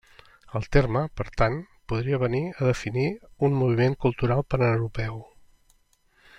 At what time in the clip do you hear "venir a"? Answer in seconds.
2.23-2.69